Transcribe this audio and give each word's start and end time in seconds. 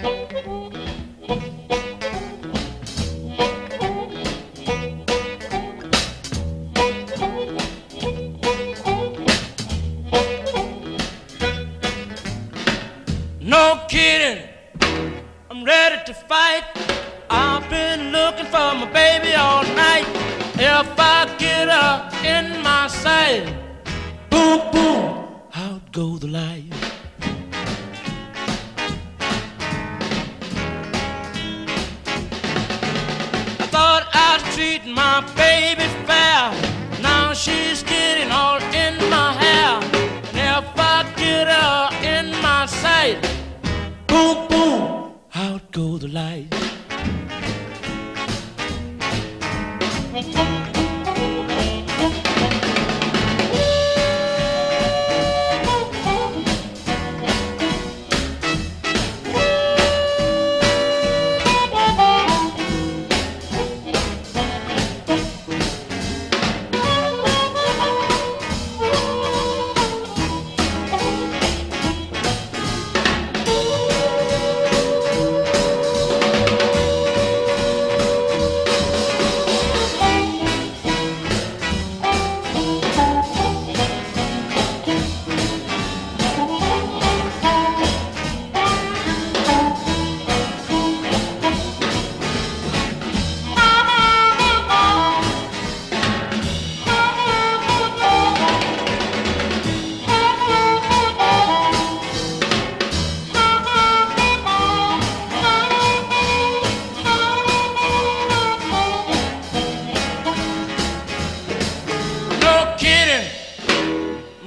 Thank 0.00 0.32
you. 1.42 1.57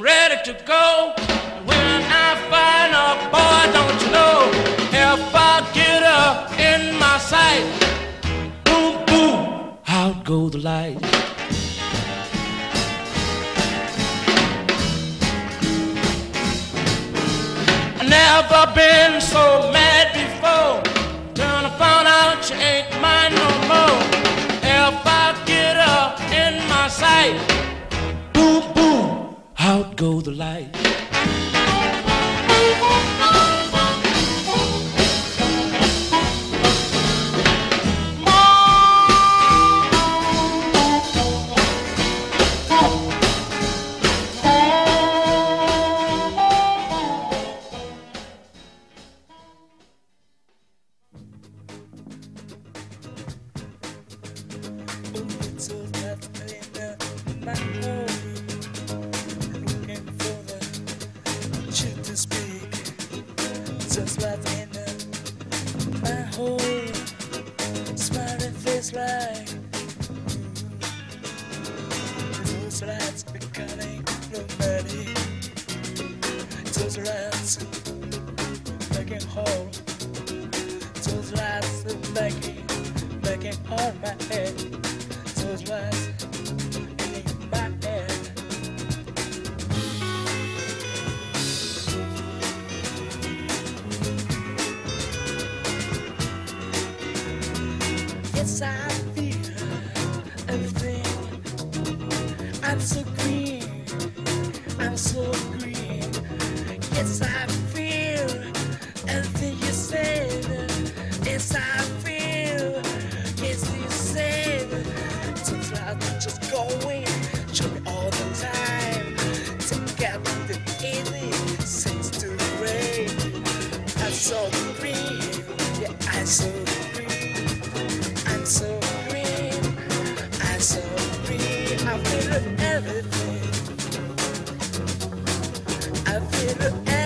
ready 0.02 0.36
to 0.44 0.54
go. 0.66 1.14
When 1.66 2.02
I 2.26 2.30
find 2.50 2.92
a 3.06 3.10
boy, 3.30 3.62
don't 3.78 4.02
you 4.04 4.12
know? 4.18 4.50
If 4.92 5.36
I 5.36 5.62
get 5.74 6.02
her 6.02 6.48
in 6.58 6.98
my 6.98 7.18
sight, 7.20 7.66
boom, 8.66 9.06
boom, 9.06 9.78
out 9.88 10.24
go 10.24 10.50
the 10.50 10.58
light. 10.58 10.98
I 18.00 18.04
never 18.04 18.74
been 18.74 19.22
so 19.22 19.72
mad 19.72 20.08
before. 20.18 20.81
Done 21.36 21.66
I 21.66 21.78
found 21.78 22.08
out 22.08 22.50
you 22.50 22.56
ain't 22.56 22.90
mine 23.00 23.36
no 23.36 23.50
more. 23.70 24.02
If 24.64 25.06
I 25.06 25.40
get 25.46 25.75
her 25.78 26.04
in 26.34 26.68
my 26.68 26.88
sight, 26.88 27.38
boom, 28.34 28.74
boom 28.74 29.21
out 29.72 29.96
go 29.96 30.20
the 30.20 30.32
lights. 30.32 31.11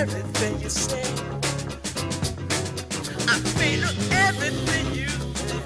everything 0.06 0.62
you 0.62 0.70
say. 0.70 1.02
I 3.28 3.40
feel 3.58 3.84
everything 4.28 4.86
you 4.94 5.08
do. 5.50 5.58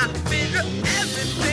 I 0.00 0.08
feel 0.28 0.58
everything. 1.00 1.51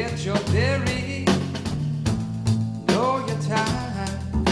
Get 0.00 0.24
your 0.24 0.40
berry, 0.50 1.26
know 2.88 3.22
your 3.28 3.38
time. 3.42 4.44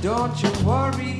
Don't 0.00 0.40
you 0.40 0.50
worry, 0.64 1.17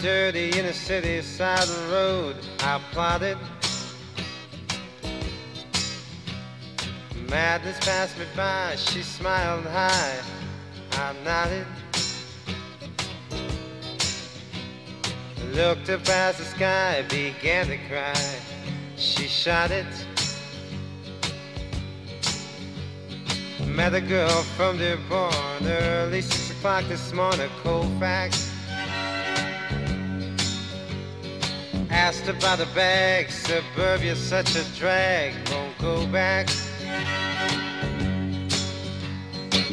Dirty 0.00 0.50
inner 0.58 0.72
city 0.72 1.22
side 1.22 1.62
of 1.62 1.68
the 1.68 1.92
road, 1.92 2.36
I 2.60 2.80
plotted. 2.90 3.38
Madness 7.28 7.78
passed 7.80 8.18
me 8.18 8.24
by, 8.36 8.74
she 8.76 9.02
smiled 9.02 9.64
high, 9.64 10.20
I 10.92 11.14
nodded. 11.24 11.66
Looked 15.52 15.88
up 15.88 16.08
as 16.08 16.38
the 16.38 16.44
sky 16.44 17.04
began 17.08 17.68
to 17.68 17.78
cry, 17.88 18.14
she 18.96 19.28
shot 19.28 19.70
it. 19.70 19.86
Met 23.66 23.94
a 23.94 24.00
girl 24.00 24.42
from 24.56 24.76
Dearborn 24.76 25.66
early 25.66 26.20
six 26.20 26.50
o'clock 26.50 26.84
this 26.88 27.12
morning, 27.14 27.48
Colfax. 27.62 28.51
Asked 31.92 32.26
about 32.26 32.58
the 32.58 32.66
bag, 32.74 33.30
suburbia's 33.30 34.18
such 34.18 34.56
a 34.56 34.64
drag, 34.78 35.34
won't 35.50 35.76
go 35.76 36.06
back. 36.06 36.46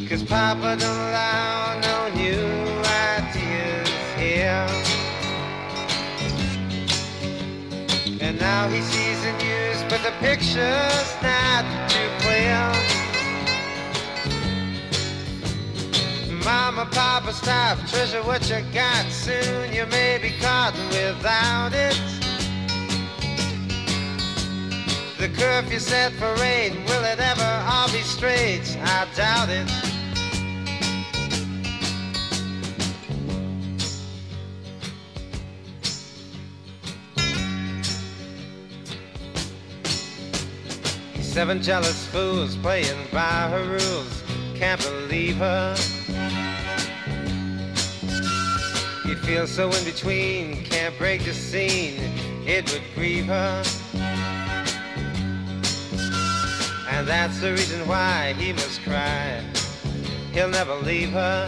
Cause 0.09 0.23
Papa 0.23 0.75
don't 0.77 0.83
allow 0.83 1.79
no 1.79 2.09
new 2.15 2.45
ideas 3.15 3.89
here. 4.17 4.67
And 8.19 8.37
now 8.37 8.67
he 8.67 8.81
sees 8.81 9.23
the 9.23 9.31
news, 9.43 9.81
but 9.87 10.03
the 10.03 10.11
picture's 10.19 11.15
not 11.23 11.89
too 11.89 12.09
clear. 12.19 12.98
Mama, 16.43 16.87
Papa, 16.91 17.33
stop, 17.33 17.77
treasure 17.87 18.23
what 18.23 18.49
you 18.49 18.61
got. 18.73 19.05
Soon 19.11 19.73
you 19.73 19.85
may 19.87 20.17
be 20.21 20.31
caught 20.39 20.73
without 20.89 21.73
it. 21.73 21.99
The 25.19 25.27
curfew 25.37 25.79
set 25.79 26.13
for 26.13 26.33
eight, 26.41 26.71
will 26.87 27.03
it 27.03 27.19
ever 27.19 27.65
all 27.69 27.91
be 27.91 28.01
straight? 28.01 28.77
I 28.81 29.05
doubt 29.15 29.49
it. 29.49 29.69
Seven 41.21 41.61
jealous 41.61 42.05
fools 42.07 42.55
playing 42.57 43.07
by 43.11 43.49
her 43.49 43.63
rules, 43.63 44.23
can't 44.55 44.81
believe 44.81 45.37
her. 45.37 45.75
He 49.29 49.35
feels 49.35 49.51
so 49.51 49.69
in 49.69 49.83
between, 49.83 50.63
can't 50.63 50.97
break 50.97 51.23
the 51.23 51.35
scene, 51.35 52.01
it 52.47 52.73
would 52.73 52.81
grieve 52.95 53.27
her. 53.27 53.63
And 56.89 57.07
that's 57.07 57.39
the 57.39 57.51
reason 57.51 57.87
why 57.87 58.33
he 58.39 58.53
must 58.53 58.81
cry. 58.81 59.43
He'll 60.33 60.49
never 60.49 60.73
leave 60.77 61.11
her. 61.11 61.47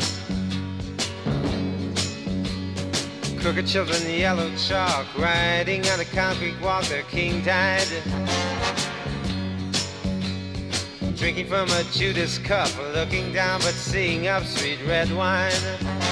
Crooked 3.40 3.66
children, 3.66 4.08
yellow 4.08 4.52
chalk, 4.58 5.08
riding 5.18 5.84
on 5.88 6.02
a 6.02 6.06
concrete 6.06 6.62
walk, 6.62 6.84
their 6.86 7.02
king 7.04 7.42
died. 7.42 7.88
Drinking 11.16 11.48
from 11.48 11.68
a 11.72 11.84
Judas 11.92 12.38
cup, 12.38 12.70
looking 12.94 13.34
down 13.34 13.60
but 13.62 13.74
seeing 13.74 14.28
up 14.28 14.44
sweet 14.44 14.78
red 14.86 15.12
wine. 15.12 16.11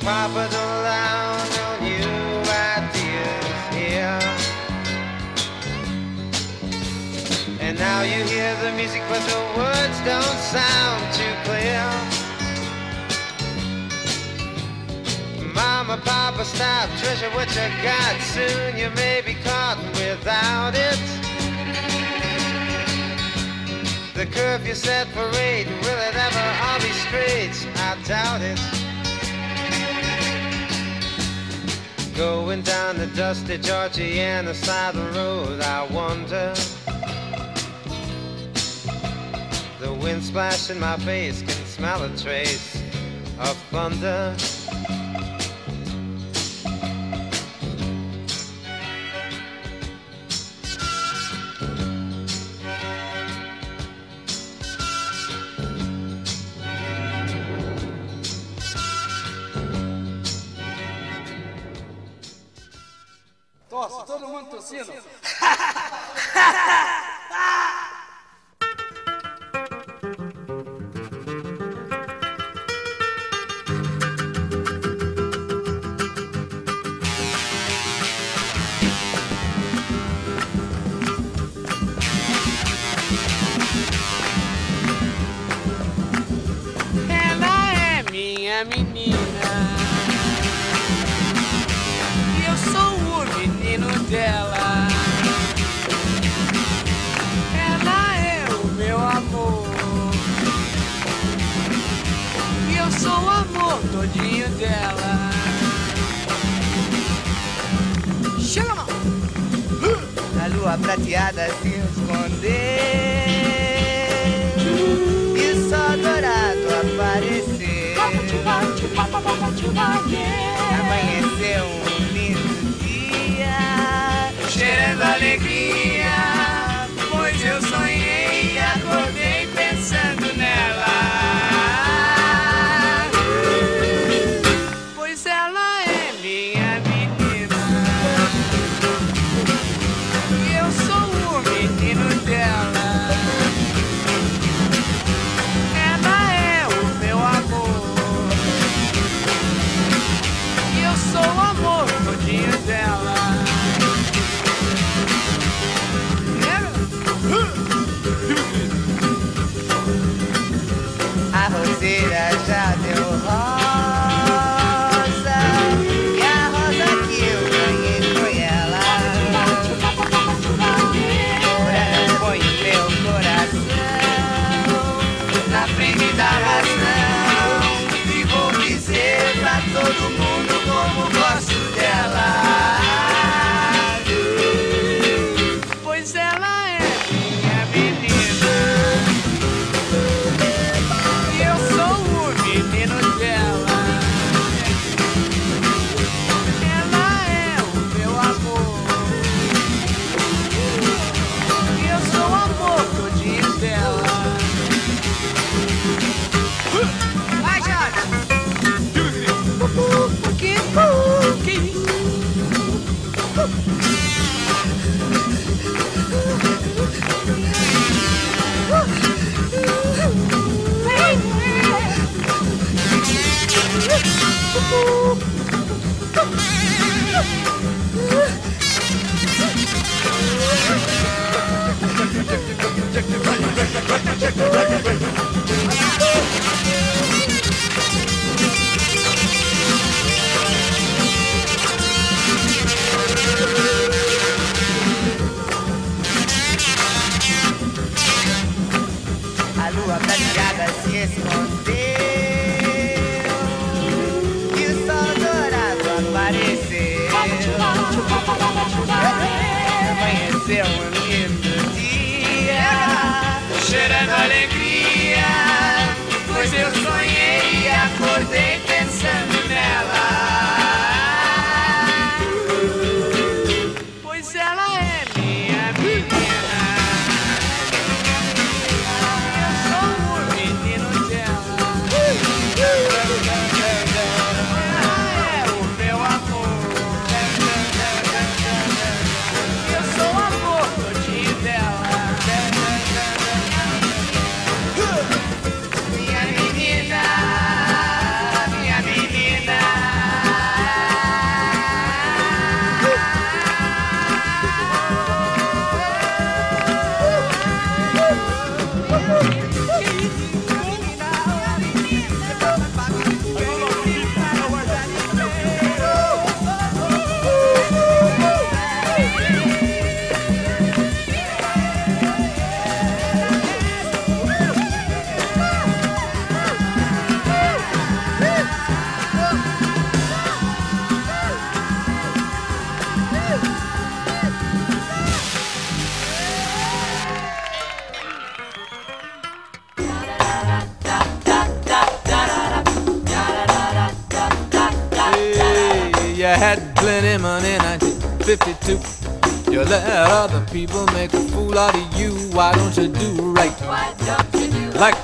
Cause 0.00 0.06
Papa 0.06 0.48
don't 0.50 0.72
allow 0.80 1.36
no 1.56 1.84
new 1.84 2.40
ideas 2.48 3.74
here. 3.74 4.20
And 7.60 7.78
now 7.78 8.02
you 8.02 8.24
hear 8.24 8.54
the 8.62 8.72
music, 8.72 9.02
but 9.08 9.20
the 9.20 9.40
words 9.56 10.00
don't 10.04 10.38
sound 10.52 11.14
too 11.14 11.34
clear. 11.44 11.84
Mama, 15.54 16.00
Papa, 16.04 16.44
stop, 16.44 16.88
treasure 16.98 17.30
what 17.30 17.48
you 17.50 17.68
got. 17.82 18.20
Soon 18.22 18.76
you 18.76 18.90
may 18.96 19.22
be 19.24 19.34
caught 19.34 19.78
without 19.96 20.74
it. 20.74 21.00
The 24.14 24.26
curfew 24.26 24.74
set 24.74 25.08
for 25.08 25.28
eight, 25.38 25.66
will 25.66 26.00
it 26.08 26.14
ever 26.14 26.46
all 26.64 26.78
be 26.78 26.92
straight? 26.92 27.68
I 27.76 27.96
doubt 28.04 28.42
it. 28.42 28.79
Going 32.20 32.60
down 32.60 32.98
the 32.98 33.06
dusty 33.06 33.56
Georgiana 33.56 34.52
side 34.52 34.94
of 34.94 35.14
the 35.14 35.18
road, 35.18 35.62
I 35.62 35.86
wonder. 35.86 36.52
The 39.80 39.90
wind 39.94 40.22
splashing 40.22 40.78
my 40.78 40.98
face 40.98 41.40
can 41.40 41.64
smell 41.64 42.02
a 42.02 42.14
trace 42.18 42.76
of 43.38 43.56
thunder. 43.70 44.36
Tosse, 63.88 64.06
todo 64.06 64.28
mundo 64.28 64.50
tossindo. 64.50 64.92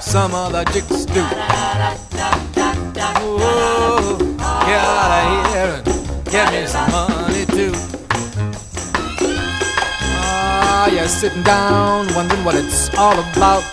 some 0.06 0.34
other 0.34 0.64
chicks 0.66 1.04
do. 1.04 1.20
Whoa, 3.20 4.18
get 4.64 4.80
out 4.80 5.10
of 5.10 5.52
here 5.52 5.72
and 5.74 5.84
get 6.30 6.52
me 6.52 6.66
some 6.66 6.90
money 6.92 7.44
too. 7.46 7.72
Ah, 10.22 10.88
you're 10.88 11.08
sitting 11.08 11.42
down 11.42 12.06
wondering 12.14 12.44
what 12.44 12.54
it's 12.54 12.94
all 12.96 13.18
about. 13.18 13.64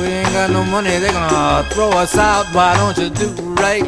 We 0.00 0.06
ain't 0.06 0.32
got 0.32 0.50
no 0.50 0.64
money, 0.64 0.96
they're 0.98 1.12
gonna 1.12 1.68
throw 1.70 1.90
us 1.90 2.16
out. 2.16 2.46
Why 2.54 2.74
don't 2.74 2.96
you 2.96 3.10
do 3.10 3.28
right? 3.60 3.86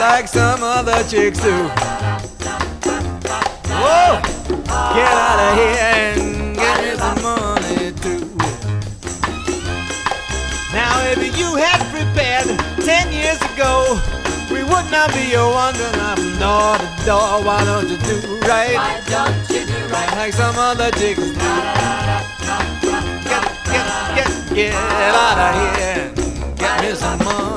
like 0.00 0.26
some 0.26 0.62
other 0.62 1.04
chicks 1.04 1.38
do. 1.40 1.52
Whoa! 3.76 4.20
Get 4.96 5.12
out 5.12 5.38
of 5.38 5.56
here 5.58 5.76
and 5.78 6.29
If 11.12 11.38
you 11.38 11.56
had 11.56 11.80
prepared 11.90 12.46
ten 12.84 13.12
years 13.12 13.40
ago, 13.52 14.00
we 14.50 14.62
would 14.62 14.90
not 14.90 15.12
be 15.12 15.34
a 15.34 15.42
wandering 15.42 15.92
from 15.92 16.38
door 16.38 16.78
to 16.78 16.88
door. 17.04 17.42
Why 17.44 17.64
don't 17.64 17.88
you 17.88 17.98
do 17.98 18.38
right? 18.46 18.74
Why 18.74 19.02
don't 19.08 19.34
you 19.50 19.66
do 19.66 19.78
right? 19.92 20.10
Like 20.16 20.32
some 20.32 20.56
other 20.56 20.90
chicks. 20.92 21.32
Get, 23.30 23.44
get, 23.70 23.86
get, 24.14 24.54
get 24.54 24.74
out 24.74 25.38
of 25.38 25.76
here 25.76 26.30
get 26.60 26.82
me 26.82 26.94
some 26.94 27.18
money 27.24 27.49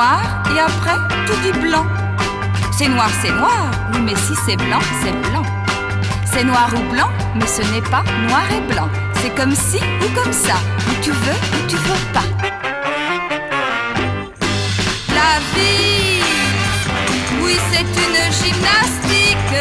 et 0.00 0.58
après, 0.58 0.96
tu 1.26 1.32
dis 1.42 1.58
blanc. 1.58 1.84
C'est 2.72 2.88
noir, 2.88 3.10
c'est 3.20 3.32
noir. 3.32 3.70
Oui, 3.92 4.00
mais 4.02 4.16
si 4.16 4.34
c'est 4.46 4.56
blanc, 4.56 4.80
c'est 5.02 5.12
blanc. 5.28 5.42
C'est 6.24 6.44
noir 6.44 6.70
ou 6.74 6.92
blanc, 6.92 7.10
mais 7.34 7.46
ce 7.46 7.60
n'est 7.72 7.82
pas 7.82 8.02
noir 8.26 8.44
et 8.50 8.72
blanc. 8.72 8.88
C'est 9.20 9.34
comme 9.34 9.54
si 9.54 9.76
ou 9.76 10.08
comme 10.14 10.32
ça, 10.32 10.54
ou 10.88 10.94
tu 11.02 11.10
veux 11.10 11.40
ou 11.54 11.66
tu 11.68 11.76
veux 11.76 12.12
pas. 12.14 12.24
La 15.18 15.32
vie, 15.54 16.22
oui, 17.42 17.58
c'est 17.70 17.80
une 17.80 18.20
gymnastique. 18.40 19.58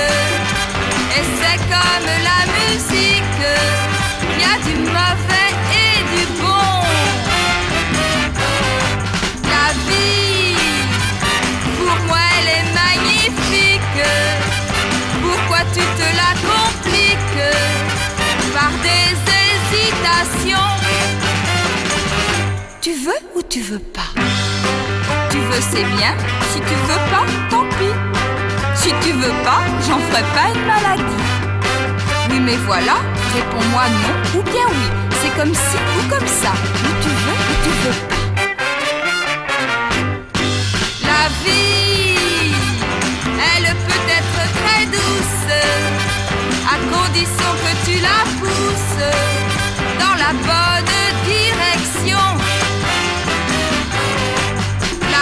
Et 1.18 1.24
c'est 1.38 1.60
comme 1.74 2.10
la 2.30 2.42
musique, 2.56 3.42
il 4.24 4.40
y 4.40 4.46
a 4.46 4.56
du 4.64 4.76
mauvais 4.90 5.49
tu 23.50 23.62
veux 23.62 23.80
pas 23.80 24.12
Tu 25.32 25.38
veux, 25.38 25.62
c'est 25.72 25.84
bien. 25.84 26.14
Si 26.52 26.60
tu 26.60 26.76
veux 26.88 27.04
pas, 27.12 27.26
tant 27.50 27.66
pis. 27.78 27.96
Si 28.76 28.90
tu 29.02 29.12
veux 29.14 29.34
pas, 29.44 29.62
j'en 29.88 30.00
ferai 30.00 30.22
pas 30.36 30.54
une 30.54 30.66
maladie. 30.68 31.24
Oui, 32.30 32.40
mais 32.40 32.58
voilà, 32.68 32.98
réponds-moi 33.34 33.84
non 33.90 34.40
ou 34.40 34.44
bien 34.44 34.68
oui. 34.70 34.88
C'est 35.22 35.36
comme 35.36 35.54
si 35.54 35.78
ou 35.98 36.10
comme 36.10 36.28
ça. 36.28 36.52
Ou 36.86 36.92
tu 37.02 37.10
veux 37.10 37.40
ou 37.50 37.56
tu 37.64 37.72
veux 37.82 38.00
pas. 38.10 38.16
La 41.10 41.24
vie, 41.44 42.54
elle 43.56 43.74
peut 43.88 44.06
être 44.20 44.42
très 44.60 44.86
douce, 44.86 45.48
à 46.68 46.76
condition 46.94 47.52
que 47.64 47.74
tu 47.90 48.00
la 48.00 48.20
pousses 48.40 49.04
dans 50.00 50.16
la 50.24 50.32
bonne 50.34 50.94
direction. 51.26 52.59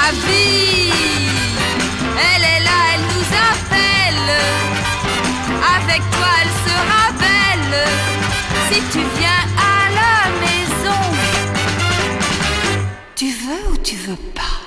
La 0.08 0.14
vie, 0.14 0.90
elle 2.16 2.44
est 2.44 2.64
là, 2.64 2.78
elle 2.94 3.02
nous 3.14 3.30
appelle. 3.52 4.32
Avec 5.76 6.02
toi, 6.12 6.32
elle 6.42 6.54
sera 6.66 7.04
belle. 7.26 7.78
Si 8.72 8.80
tu 8.94 9.02
viens 9.20 9.44
à 9.58 9.90
la 10.00 10.16
maison, 10.46 11.02
tu 13.16 13.26
veux 13.26 13.74
ou 13.74 13.78
tu 13.84 13.98
veux 13.98 14.22
pas? 14.34 14.67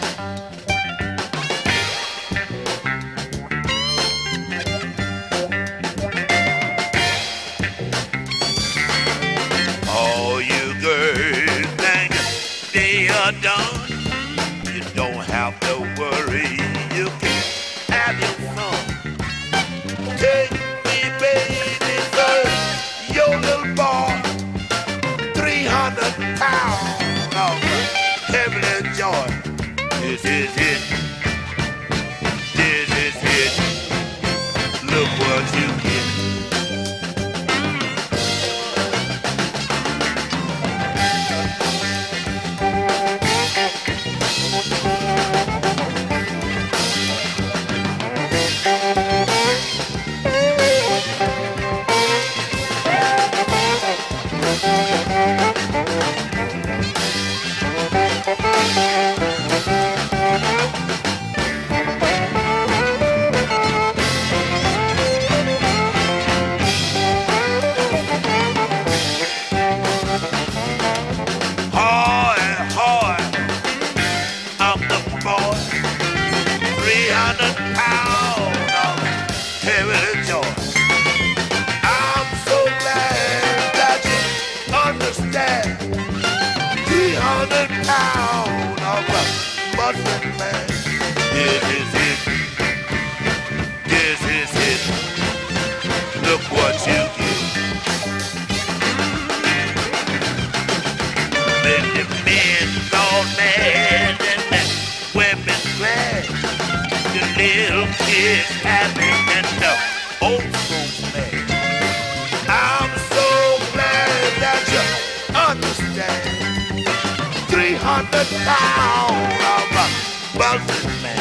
300 118.23 118.45
pounds 118.45 119.33
of 119.49 120.37
buzzing 120.37 121.01
man. 121.01 121.17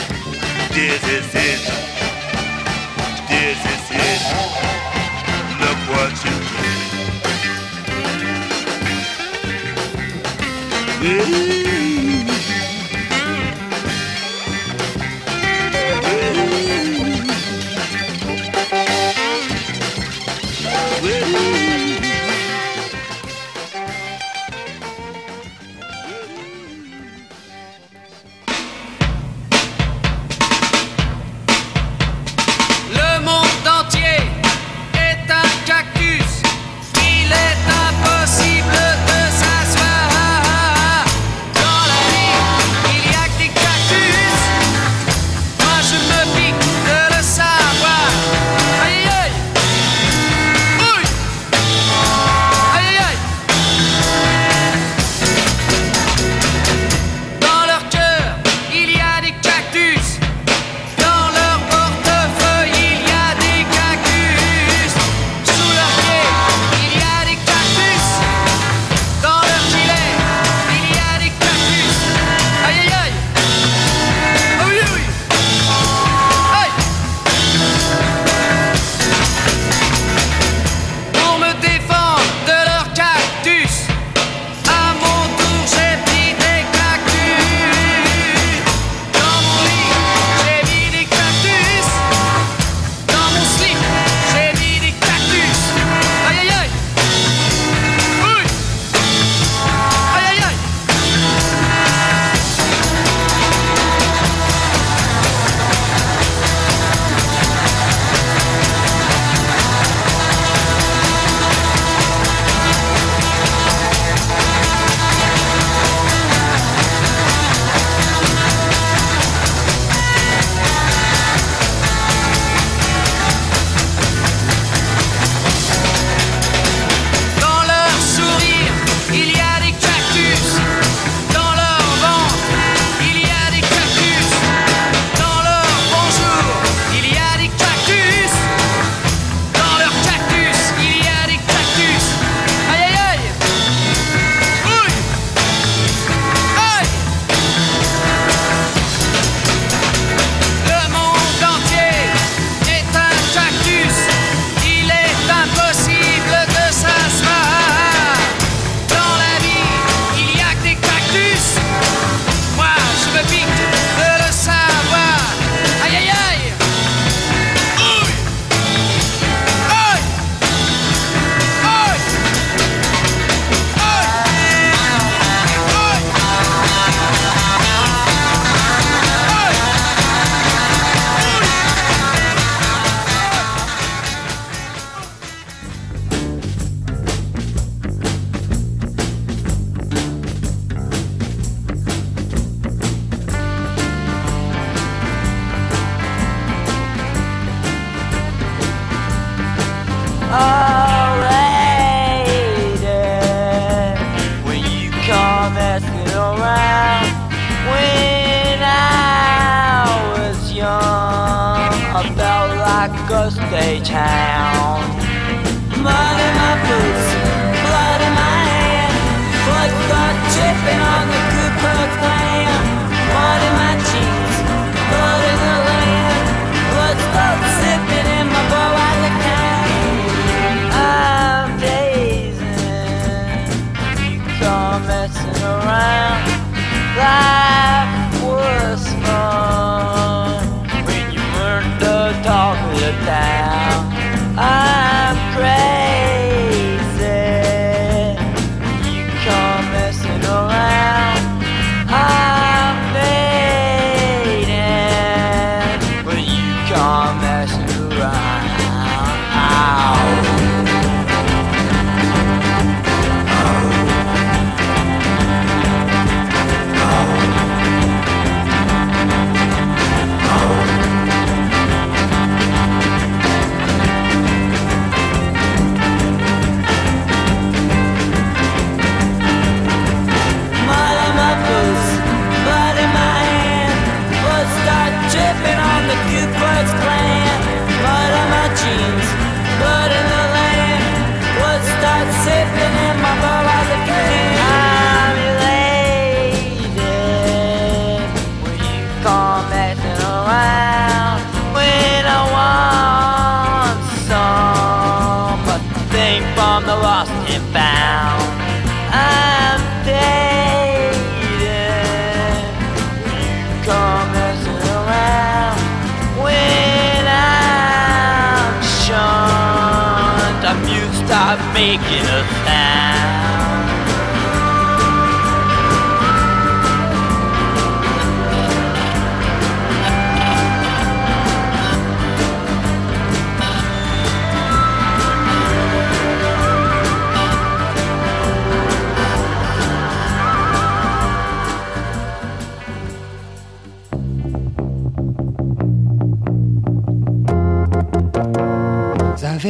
This 0.70 1.02
is 1.08 1.34
it. 1.34 1.62
This 3.26 3.58
is 3.64 3.90
it. 3.90 4.22
Look 5.60 5.80
what 5.88 6.12
you. 6.24 6.36
Le 11.02 11.59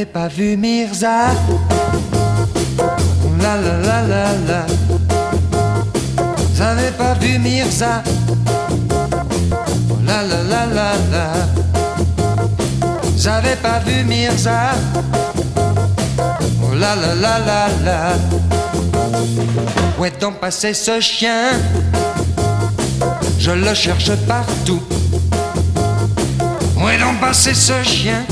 pas 0.06 0.28
vu 0.28 0.56
Mirza. 0.56 1.28
La 3.40 3.56
la 3.56 3.76
la 3.78 4.02
la 4.02 4.24
la. 4.48 4.66
J'avais 6.54 6.90
pas 6.92 7.14
vu 7.14 7.38
Mirza. 7.38 8.02
La 10.06 10.22
la 10.22 10.42
la 10.42 10.66
la 10.66 10.92
la. 11.12 11.26
J'avais 13.16 13.56
pas 13.56 13.80
vu 13.80 14.04
Mirza. 14.04 14.72
Oh 16.62 16.74
la 16.74 16.94
la 16.96 17.14
la 17.14 17.38
la 17.38 17.68
la. 17.84 18.12
Où 19.98 20.04
est 20.04 20.20
donc 20.20 20.38
passé 20.38 20.74
ce 20.74 21.00
chien? 21.00 21.50
Je 23.38 23.50
le 23.50 23.74
cherche 23.74 24.12
partout. 24.26 24.82
Où 26.76 26.88
est 26.88 26.98
donc 26.98 27.20
passé 27.20 27.54
ce 27.54 27.82
chien? 27.82 28.24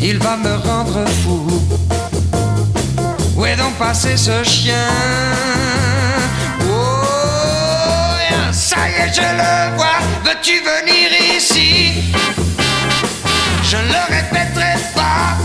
Il 0.00 0.18
va 0.18 0.36
me 0.36 0.56
rendre 0.56 1.04
fou. 1.22 1.46
Où 3.36 3.46
est 3.46 3.56
donc 3.56 3.74
passé 3.74 4.16
ce 4.16 4.42
chien? 4.44 4.74
Oh, 6.62 7.02
ça 8.52 8.76
y 8.88 9.02
est, 9.02 9.14
je 9.14 9.20
le 9.20 9.76
vois. 9.76 10.00
Veux-tu 10.24 10.60
venir 10.60 11.36
ici? 11.36 11.92
Je 13.64 13.76
ne 13.76 13.82
le 13.82 14.14
répéterai 14.14 14.74
pas. 14.94 15.36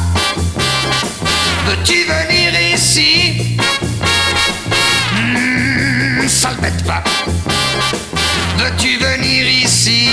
Veux-tu 1.68 2.06
venir 2.06 2.52
ici? 2.74 3.58
Mmh, 5.14 6.28
Ça 6.28 6.50
bête 6.62 6.84
pas. 6.86 7.04
Veux-tu 8.58 8.98
venir 8.98 9.48
ici? 9.48 10.10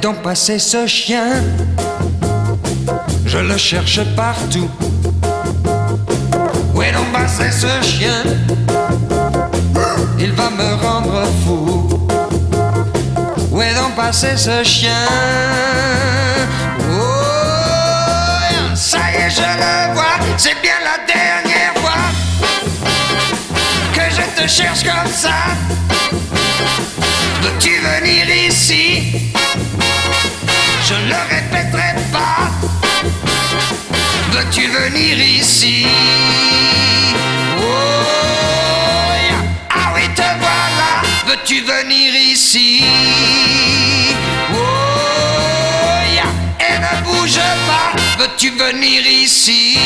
Donc 0.00 0.22
passé 0.22 0.58
ce 0.58 0.86
chien 0.86 1.42
Je 3.26 3.38
le 3.38 3.56
cherche 3.56 4.00
partout. 4.16 4.68
Où 6.74 6.82
est 6.82 6.92
donc 6.92 7.12
passé 7.12 7.50
ce 7.50 7.86
chien 7.86 8.22
Il 10.20 10.32
va 10.32 10.50
me 10.50 10.74
rendre 10.82 11.22
fou. 11.44 11.88
Où 13.50 13.62
est 13.62 13.74
donc 13.74 13.94
passé 13.94 14.36
ce 14.36 14.64
chien? 14.64 15.06
Oh, 16.90 18.74
ça 18.74 18.98
y 19.12 19.16
est, 19.22 19.30
je 19.30 19.40
le 19.42 19.94
vois, 19.94 20.18
c'est 20.36 20.60
bien 20.60 20.78
la 20.82 20.98
dernière 21.06 21.74
fois 21.76 22.02
que 23.94 24.10
je 24.10 24.42
te 24.42 24.48
cherche 24.48 24.82
comme 24.82 25.12
ça. 25.12 25.38
Veux-tu 27.42 27.78
venir 27.78 28.28
ici? 28.48 29.32
Je 30.84 30.94
ne 30.94 31.08
le 31.08 31.20
répéterai 31.30 31.94
pas. 32.12 32.50
Veux-tu 34.32 34.66
venir 34.68 35.18
ici? 35.18 35.86
Veux-tu 41.28 41.60
venir 41.60 42.14
ici? 42.14 42.82
Oh, 44.50 44.56
et 46.58 46.78
ne 46.78 47.04
bouge 47.04 47.38
pas. 47.68 47.92
Veux-tu 48.18 48.48
venir 48.52 49.06
ici? 49.06 49.78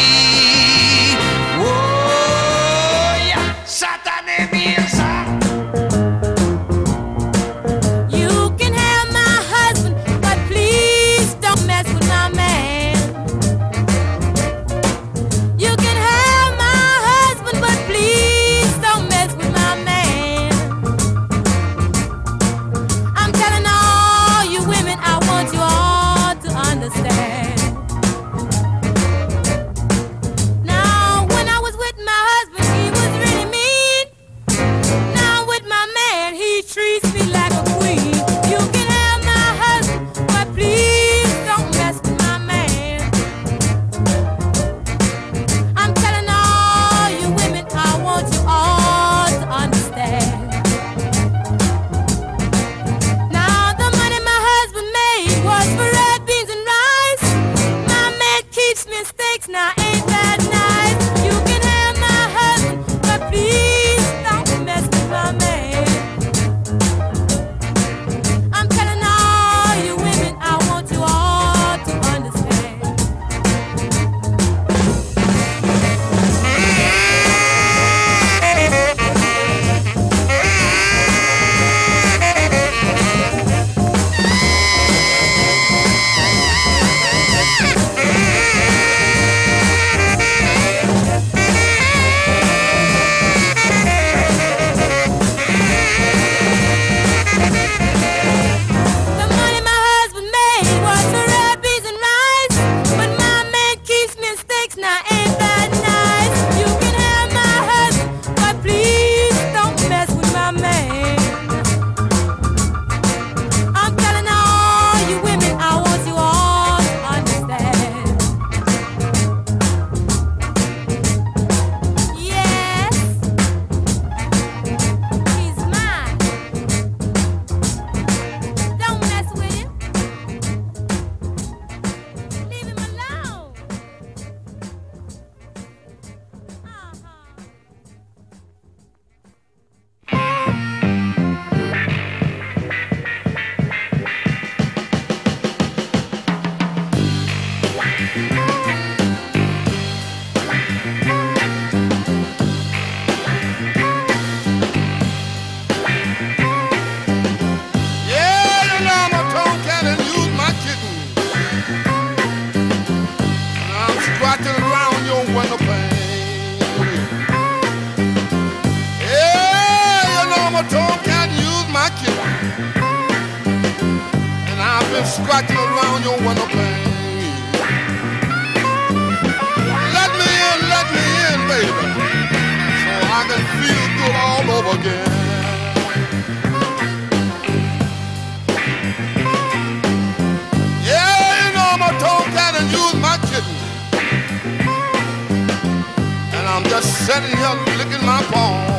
looking 197.77 198.07
my 198.07 198.23
palm. 198.33 198.72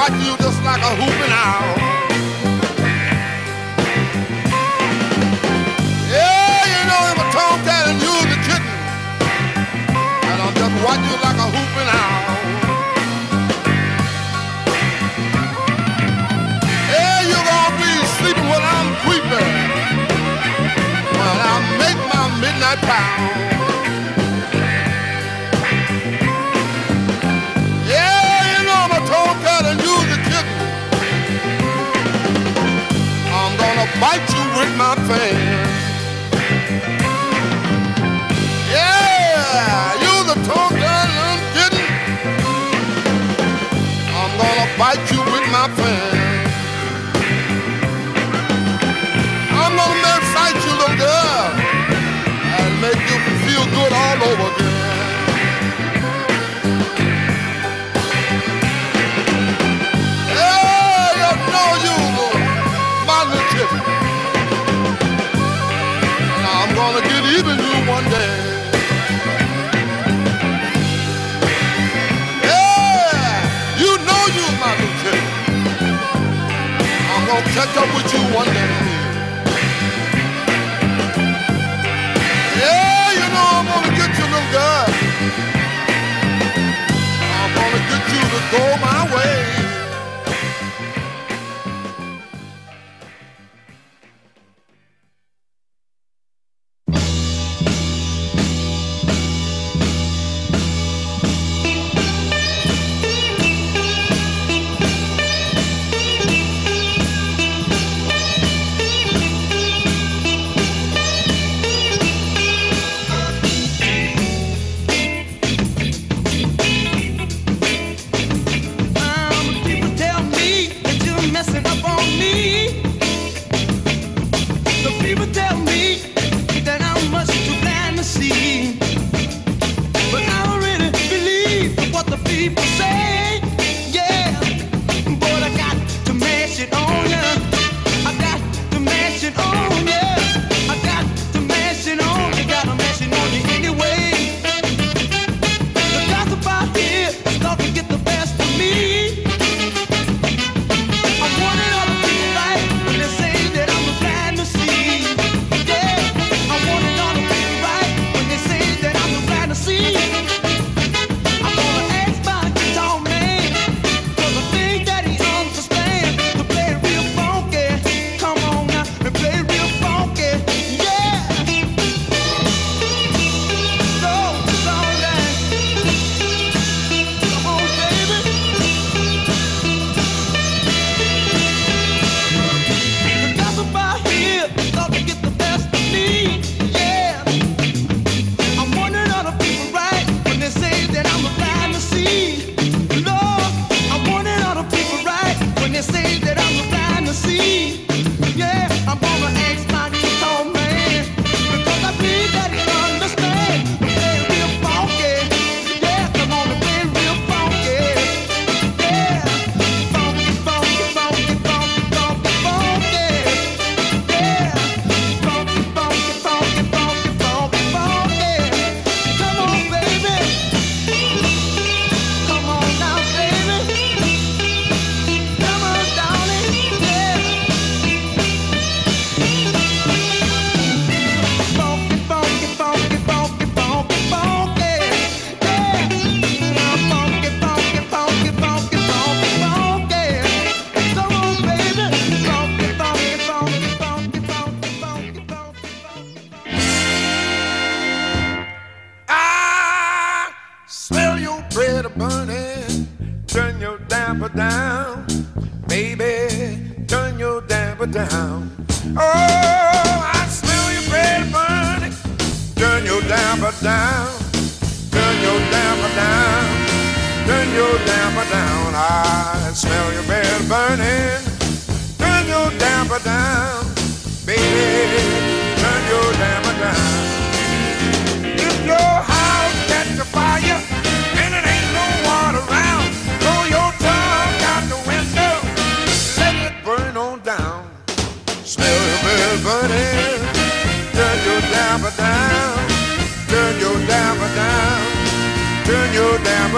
caught 0.00 0.12
you 0.24 0.34
just 0.38 0.64
like 0.64 0.80
a 0.80 0.96
hooping 0.96 1.30
owl. 1.30 1.79
with 34.60 34.76
my 34.76 34.94
fans. 35.08 35.70
Yeah, 38.70 39.94
you 40.04 40.14
the 40.30 40.36
I'm 44.20 44.32
gonna 44.38 44.66
bite 44.78 45.10
you 45.12 45.20
with 45.32 45.46
my 45.50 45.66
fans. 45.76 46.19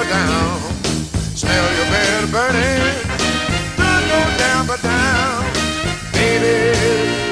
Damper 0.03 0.11
down. 0.11 0.61
Smell 1.37 1.75
your 1.75 1.87
bell 1.87 2.27
burning, 2.31 2.83
turn 3.77 4.03
your 4.09 4.29
damper 4.39 4.79
down, 4.83 5.45
baby, 6.13 6.77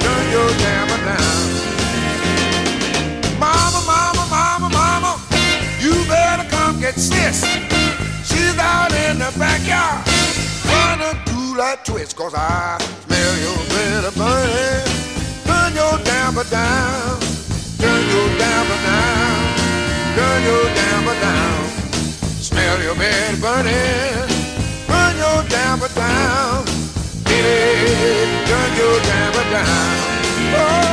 turn 0.01 0.31
your 0.31 0.51
damper 0.59 1.05
down. 1.05 1.49
Mama, 3.39 3.81
mama, 3.87 4.27
mama, 4.31 4.69
mama, 4.69 5.21
you 5.81 5.93
better 6.07 6.49
come 6.51 6.81
get 6.81 6.95
sis. 6.95 7.45
She's 8.25 8.59
out 8.59 8.93
in 8.93 9.19
the 9.19 9.33
backyard, 9.39 10.07
wanna 10.67 11.13
do 11.27 11.57
that 11.57 11.85
twist, 11.85 12.17
cause 12.17 12.35
I 12.35 12.79
smell 13.07 13.37
your 13.39 13.59
bread 13.71 14.15
burning. 14.15 14.87
Turn 15.45 15.75
your 15.75 15.99
damper 16.05 16.45
down, 16.51 17.21
turn 17.79 18.03
your 18.09 18.29
damper 18.39 18.79
down, 18.87 19.57
turn 20.17 20.43
your 20.45 20.65
damper 20.75 21.21
down. 21.21 21.40
Your 22.91 22.99
bed 22.99 23.41
burning, 23.41 24.29
turn 24.89 25.17
your 25.17 25.45
damper 25.49 25.87
down, 25.95 26.65
baby, 27.23 28.27
turn 28.49 28.77
your 28.77 29.01
damper 29.01 29.45
down. 29.53 29.97
Oh. 30.57 30.87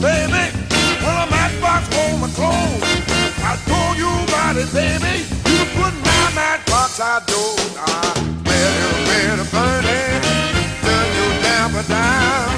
Baby, 0.00 0.39
home. 2.40 2.80
I 3.44 3.52
told 3.68 3.94
you 4.00 4.10
about 4.24 4.56
it, 4.56 4.70
baby. 4.72 5.28
You 5.52 5.60
put 5.76 5.92
my 6.08 6.24
matchbox 6.32 7.00
outdoors. 7.00 7.76
I 7.76 8.16
smell 8.40 8.72
your 8.80 8.96
bed 9.08 9.38
burning. 9.52 10.20
Turn 10.84 11.08
your 11.18 11.32
damper 11.44 11.84
down. 11.84 12.48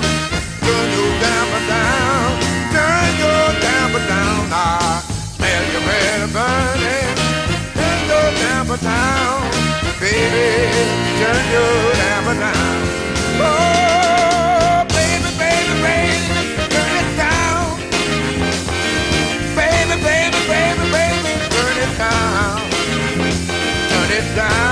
Turn 0.62 0.86
your 0.96 1.12
damper 1.22 1.62
down. 1.74 2.28
Turn 2.74 3.10
your 3.22 3.46
damper 3.64 4.02
down. 4.06 4.40
I 4.50 5.02
smell 5.36 5.64
your 5.74 5.84
bed 5.90 6.20
burning. 6.36 7.14
Turn 7.76 8.00
your 8.12 8.28
damper 8.42 8.78
down. 8.78 9.38
Baby, 10.00 10.48
turn 11.18 11.42
your 11.54 11.74
damper 12.00 12.36
down. 12.44 12.61
Down. 24.34 24.71